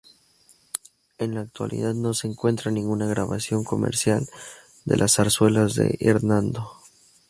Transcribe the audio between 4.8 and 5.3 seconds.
de las